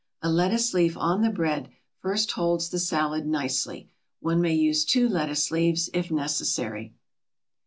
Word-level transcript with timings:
A 0.23 0.31
lettuce 0.31 0.73
leaf 0.73 0.97
on 0.97 1.21
the 1.21 1.29
bread 1.29 1.69
first 1.99 2.31
holds 2.31 2.69
the 2.69 2.79
salad 2.79 3.27
nicely. 3.27 3.91
One 4.19 4.41
may 4.41 4.55
use 4.55 4.83
two 4.83 5.07
lettuce 5.07 5.51
leaves 5.51 5.91
if 5.93 6.09
necessary. 6.09 6.95